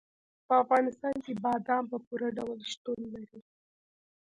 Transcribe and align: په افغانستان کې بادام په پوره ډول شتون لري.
په 0.47 0.53
افغانستان 0.63 1.15
کې 1.25 1.31
بادام 1.45 1.83
په 1.91 1.97
پوره 2.05 2.29
ډول 2.37 2.59
شتون 2.73 2.99
لري. 3.15 3.39